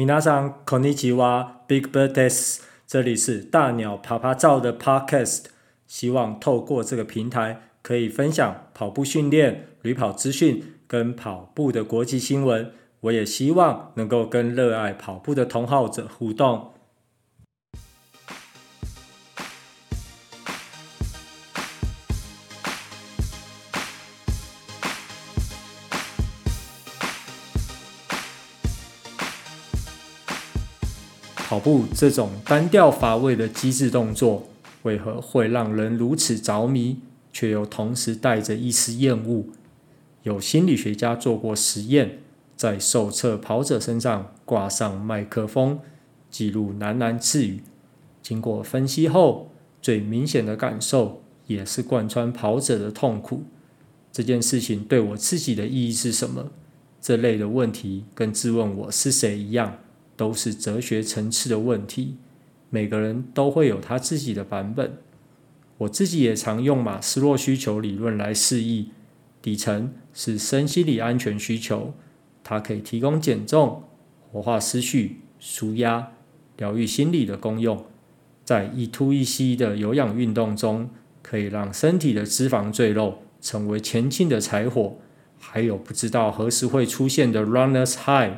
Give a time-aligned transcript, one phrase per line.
[0.00, 2.62] 米娜桑こんにちは，Big Bird です。
[2.86, 5.44] 这里是大鸟趴趴造的 Podcast，
[5.86, 12.70] 希望透过这个平台，可以分享跑步训练、旅跑资讯跟跑步的国际新闻。
[13.00, 16.69] 我也希望能够跟热爱跑步的同好者互动。
[31.51, 34.47] 跑步这种单调乏味的机智动作，
[34.83, 36.99] 为何会让人如此着迷，
[37.33, 39.47] 却又同时带着一丝厌恶？
[40.23, 42.19] 有心理学家做过实验，
[42.55, 45.79] 在受测跑者身上挂上麦克风，
[46.29, 47.61] 记录喃喃自语。
[48.23, 53.43] 经过分析后，最明显的感受也是贯穿跑者的痛苦。
[54.13, 56.53] 这件事情对我自己的意义是什么？
[57.01, 59.79] 这类的问题跟质问我是谁一样。
[60.21, 62.15] 都是哲学层次的问题，
[62.69, 64.99] 每个人都会有他自己的版本。
[65.79, 68.91] 我自己也常用马斯洛需求理论来示意，
[69.41, 71.95] 底层是身心理安全需求，
[72.43, 73.81] 它可以提供减重、
[74.31, 76.11] 活化思绪、舒压、
[76.55, 77.83] 疗愈心理的功用。
[78.45, 80.91] 在一吐一吸的有氧运动中，
[81.23, 84.97] 可以让身体的脂肪赘肉成为前进的柴火，
[85.39, 88.37] 还有不知道何时会出现的 runner's high，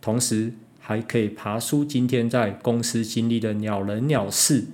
[0.00, 0.52] 同时。
[0.90, 4.64] 还可以爬出今天在公司经历的鸟人鸟事。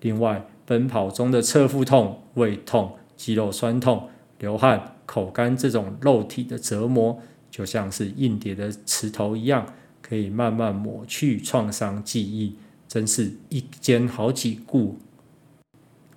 [0.00, 12.54] 另外，奔跑中的侧腹痛、胃痛、肌肉酸痛、流汗、口干这种肉体的折磨，就像是硬碟的磁头一样，可以慢慢抹去创伤记忆，
[12.86, 15.00] 真是一兼好几顾。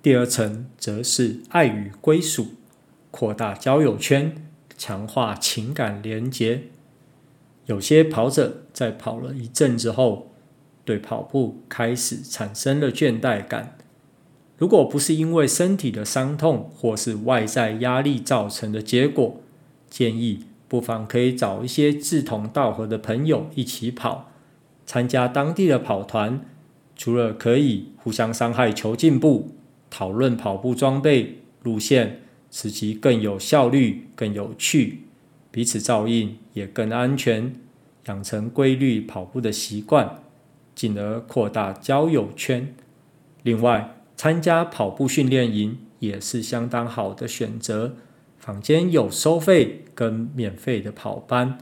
[0.00, 2.46] 第二层则是爱与归属，
[3.10, 4.32] 扩大交友圈，
[4.78, 6.62] 强化情感连结。
[7.70, 10.32] 有些跑者在跑了一阵子后，
[10.84, 13.78] 对跑步开始产生了倦怠感。
[14.58, 19.40] 如果不是因为身体的伤痛或是外在压力造成的结果，
[19.88, 24.32] 建议不妨可以找一些志同道合的朋友一起跑，
[24.84, 26.44] 参加当地的跑团。
[26.96, 29.52] 除了可以互相伤害求进步，
[29.88, 35.04] 讨论跑步装备、路线，使其更有效率、更有趣。
[35.52, 37.54] 彼此照应也更安全，
[38.10, 40.22] 养成规律跑步的习惯，
[40.74, 42.74] 进而扩大交友圈。
[43.44, 47.94] 另外，参加跑步训练营也是相当好的选择。
[48.36, 51.58] 坊间有收费跟免费的跑班，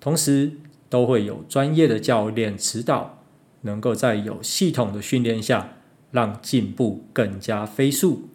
[0.00, 0.52] 同时
[0.88, 3.18] 都会有专业的教练指导，
[3.62, 5.74] 能够在有系统的训练下，
[6.10, 8.30] 让进步更加飞速。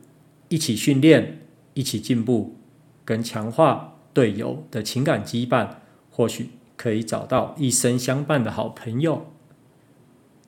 [0.50, 1.40] 一起训练，
[1.74, 2.56] 一起进步，
[3.04, 3.88] 跟强化。
[4.14, 5.70] 队友的情感羁绊，
[6.10, 6.50] 或许
[6.82, 9.28] 可以找到一生相伴的好朋友。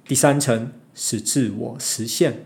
[0.03, 2.45] 第三层是自我实现，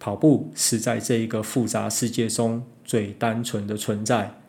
[0.00, 4.40] 跑步是在这一个复杂世界中最单纯的存在，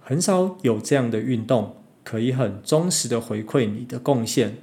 [0.00, 4.56] 很少有这样的运动可以很忠实的回馈你的贡献。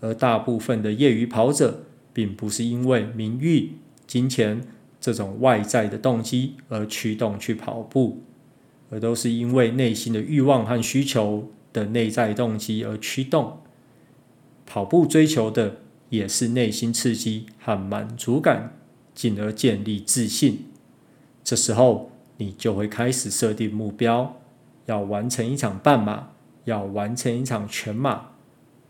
[0.00, 4.60] 而大部分的业余跑者，并不是因为名誉、金钱
[5.00, 8.22] 这种外在的动机而驱动去跑步。
[8.90, 13.58] 而都是因为内心的欲望和需求的内在动机而驱动。
[14.66, 15.76] 跑步追求的
[16.10, 18.74] 也是内心刺激和满足感，
[19.14, 20.66] 进而建立自信。
[21.42, 24.40] 这时候，你就会开始设定目标，
[24.86, 26.28] 要完成一场半马，
[26.64, 28.28] 要完成一场全马，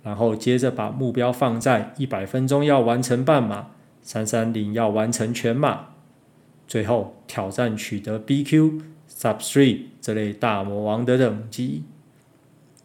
[0.03, 3.69] 然后接着把目标放在一百分钟要完成半马，
[4.03, 5.95] 三三零要完成全马，
[6.67, 8.83] 最后挑战取得 BQ。
[9.09, 11.83] Sub three 这类大魔王的等级，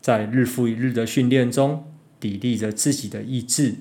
[0.06, 1.84] 在日复一日的训练中，
[2.22, 3.74] 砥砺着自己的意志，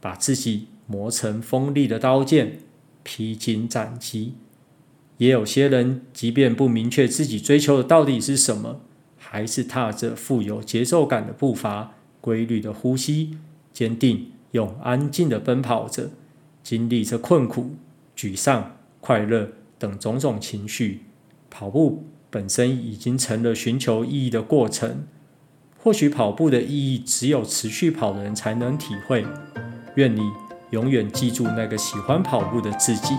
[0.00, 2.58] 把自己磨成锋利的刀剑，
[3.02, 4.34] 披荆斩棘。
[5.16, 8.82] 也有些人，即便不明确自己追求的到底是什么，
[9.18, 13.36] 还是踏着富有节奏感的步伐，规律的呼吸，
[13.72, 16.10] 坚定又安静的奔跑着，
[16.62, 17.72] 经历着困苦、
[18.16, 19.50] 沮丧、快乐
[19.80, 21.00] 等种种情绪。
[21.50, 25.08] 跑步本身已经成了寻求意义的过程。
[25.84, 29.26] 或许跑步的意义只有持续跑的人才能体会。
[29.96, 30.20] 愿你
[30.70, 33.14] 永远记住那个喜欢跑步的自己。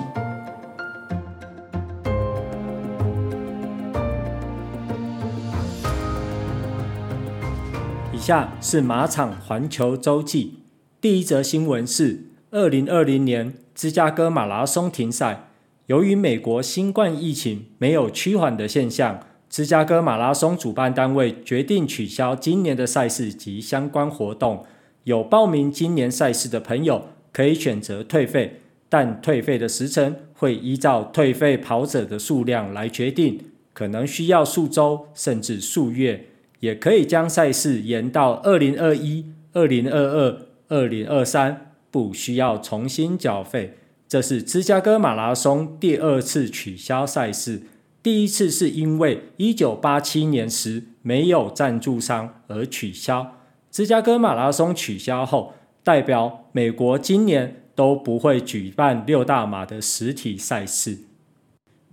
[8.13, 10.59] 以下是马场环球周记。
[11.01, 15.50] 第一则新闻是：二零二零年芝加哥马拉松停赛。
[15.88, 19.19] 由于美国新冠疫情没有趋缓的现象，
[19.54, 24.66] 芝加哥马拉松主办单位决定取消今年的赛事及相关活动。
[25.04, 33.40] 有报名今年赛事的朋友可以选择退费，但退费的时程会依照退费跑者的数量来决定，
[33.74, 36.26] 可能需要数周甚至数月，
[36.62, 43.76] 也可以将赛事延到二零二一、二零二二、二零二三，不需要重新缴费。
[44.08, 47.62] 这是芝加哥马拉松第二次取消赛事，
[48.04, 53.38] 第一次是因为一九八七年时没有赞助商而取消。
[53.72, 55.54] 芝加哥马拉松取消后，
[55.86, 60.98] 代表美国今年都不会举办六大马的实体赛事。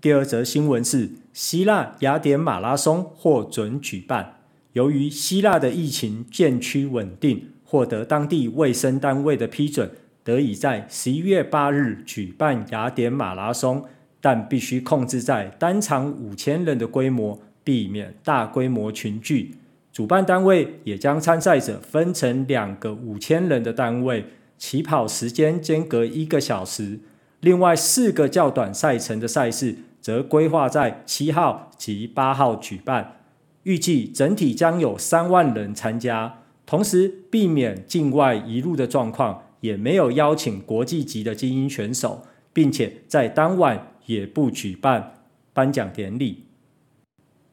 [0.01, 4.41] 第二则新闻是，希腊雅典马拉松获准举办，
[4.73, 9.93] 由于希腊的疫情渐趋稳定，获得当地卫生单位的批准。
[10.25, 13.85] 得以在十一月八日举办雅典马拉松，
[14.21, 19.57] 但必须控制在单场五千人的规模，避免大规模群聚。
[19.93, 24.25] 主办单位也将参赛者分成两个五千人的单位，
[24.57, 27.01] 起跑时间间隔一个小时。
[27.41, 33.17] 另外四个较短赛程的赛事则规划在七号及八号举办，
[33.63, 39.43] 预计整体将有三万人参加，同时避免境外移入的状况。
[39.61, 45.15] 也没有邀请国际级的精英选手，并且在当晚也不举办
[45.53, 46.47] 颁奖典礼。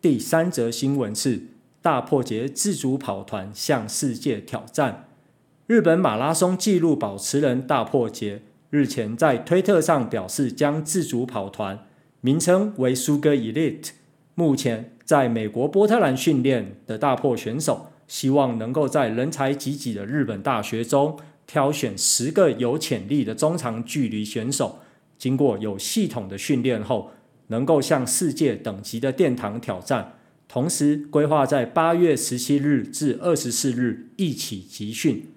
[0.01, 1.43] 第三则新闻是
[1.83, 5.07] 大破节自主跑团向世界挑战。
[5.67, 11.85] 日本马拉松纪录保持人大破节日前在推特上表示，将自主跑团
[12.21, 13.91] 名称为 Sugar Elite。
[14.33, 21.19] 目前在美国波特兰训练的大破选手，希望能够在人才济济的日本大学中。
[21.45, 24.79] 挑选十个有潜力的中长距离选手，
[25.17, 27.11] 经过有系统的训练后，
[27.47, 30.13] 能够向世界等级的殿堂挑战。
[30.47, 35.27] 同时，规划在八月十七日至二十四日一起集训，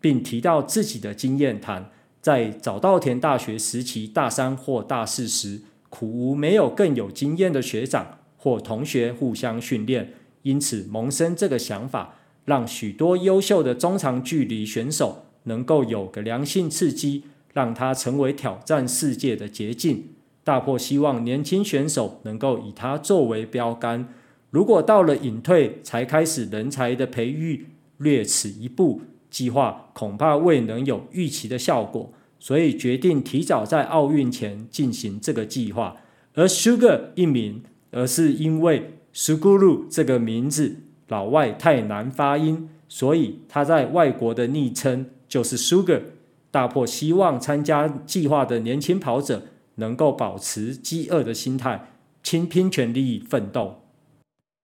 [0.00, 1.90] 并提到自己的经验谈：
[2.20, 15.26] 在早稻田大学时期大三或大四时，苦无没有更有经验的学长或同学互相训练，因此萌生这个想法，让许多优秀的中长距离选手。
[15.46, 20.10] 能够有个良性刺激，让他成为挑战世界的捷径。
[20.44, 24.06] 大破希望年轻选手能够以他作为标杆。
[24.50, 32.12] 如果到了隐退才开始人才的培育，略迟一步，计划恐怕未能有预期的效果。
[32.38, 35.96] 所以决定提早在奥运前进行这个计划。
[36.34, 37.62] 而 Sugar 一名，
[37.92, 40.76] 而是因为 Suguru 这个名字
[41.08, 45.06] 老外太难发音，所以他在外国的昵称。
[45.26, 46.00] 就是 Sugar
[46.54, 51.88] 大破，希望参加计划的年轻跑者能够保持饥饿的心态，
[52.22, 53.82] 倾拼全力奋斗。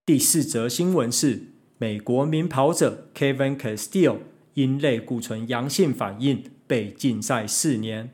[0.06, 1.46] 第四则新闻是，
[1.78, 4.18] 美国名跑者 Kevin Castillo
[4.54, 8.10] 因类固醇阳性反应被禁赛四年。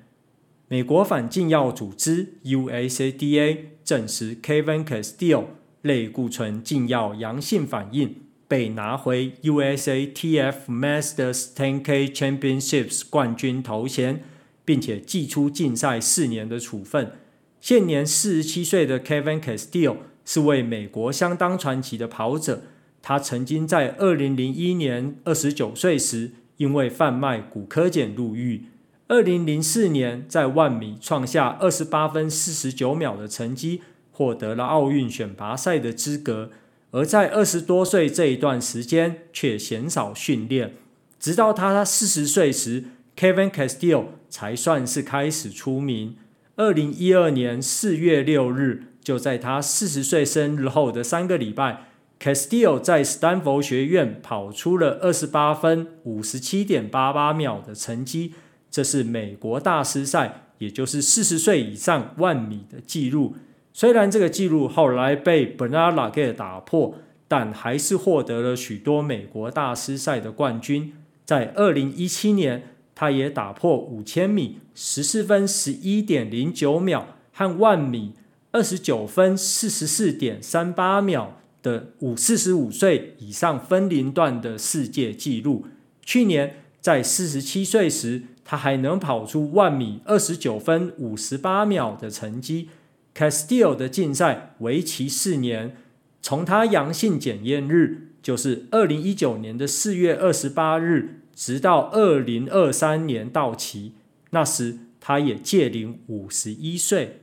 [0.69, 5.45] 美国反禁药组织 USADA 证实 Kevin Castillo
[5.83, 8.15] 类固醇禁药阳性反应。
[8.49, 14.23] 被拿回 USATF Masters 10K Championships 冠军头衔，
[14.65, 17.13] 并且祭出禁赛四年的处分。
[17.61, 22.63] 现年四十七岁的 Kevin Castillo 是位美国相当传奇的跑者。
[23.03, 28.65] 他曾经在二零零一年二十九岁时，因为贩卖骨科碱入狱。
[29.09, 36.51] 二零零四年在万米创下二十八分四十九秒的成绩，获得了奥运选拔赛的资格。
[36.97, 40.73] 而在二十多岁这一段时间，却鲜少训练，
[41.21, 42.85] 直到他四十岁时
[43.15, 46.17] ，Kevin Castillo 才算是开始出名。
[46.55, 58.33] 二零一二年四月六日，就在他四十岁生日后的三个礼拜，Castillo 在斯坦福学院跑出了二十八分五十七点八八秒的成绩，
[58.71, 63.37] 这是美国大师赛，也就是四十岁以上万米的纪录。
[63.79, 66.95] 虽然这个纪录后来被 Bernard l a g e 打破，
[67.29, 70.95] 但还是获得了许多美国大师赛的冠军。
[71.27, 78.15] 在二零一七年，他也打破五千米十四分十一点零九秒和万米
[78.51, 85.67] 二十九分四十四点三八秒的五四十五岁以上分龄段的世界纪录。
[86.01, 92.71] 去年在四十七岁时，他还能跑出万米二十九分五十八秒的成绩。
[93.17, 95.75] Castillo 的禁赛为期四年，
[96.21, 103.95] 从他阳性检验日，就是二零一九年的四月二十八日，直到二零二三年到期，
[104.31, 107.23] 那时他也届龄五十一岁。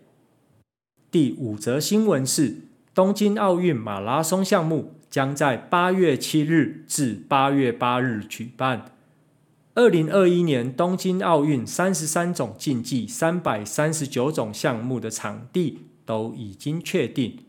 [1.11, 2.55] 第五则新闻是，
[2.95, 8.85] 东京奥运马拉松项目将在八月七日至八月八日举办。
[9.75, 17.39] 二零二一年东京奥运三十三种竞技、三百三十九种项目的场地都已经确定，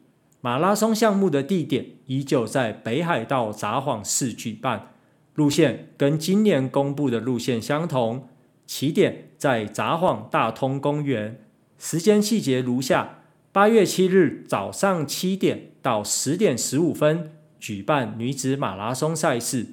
[0.41, 4.93] 马拉松项目的地点依旧在北海道札幌市举办，
[5.35, 8.27] 路线跟今年公布的路线相同，
[8.67, 11.45] 起点在札幌大通公园，
[11.79, 13.19] 时间细节如下：
[13.53, 19.67] 八月七日早上七点到十点十五分举办女子马拉松赛事。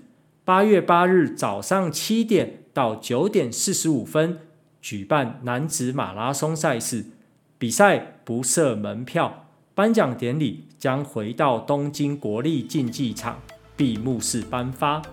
[0.43, 4.39] 八月八日早上七点到九点四十五分
[4.81, 7.05] 举办男子马拉松赛事，
[7.59, 9.45] 比赛不设门票，
[9.75, 13.39] 颁奖典礼将回到东京国立竞技场
[13.77, 15.03] 闭幕式颁发。